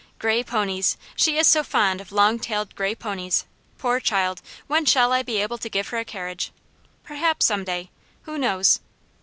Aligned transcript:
"Grey 0.17 0.43
ponies! 0.43 0.97
she 1.15 1.37
is 1.37 1.45
so 1.45 1.61
fond 1.63 2.01
of 2.01 2.11
long 2.11 2.39
tailed 2.39 2.73
grey 2.75 2.95
ponies. 2.95 3.45
Poor 3.77 3.99
child! 3.99 4.41
when 4.65 4.83
shall 4.83 5.13
I 5.13 5.21
be 5.21 5.37
able 5.37 5.59
to 5.59 5.69
give 5.69 5.89
her 5.89 5.99
a 5.99 6.05
carriage? 6.05 6.51
Perhaps 7.03 7.45
some 7.45 7.63
day 7.63 7.91
who 8.23 8.39
knows!" 8.39 8.79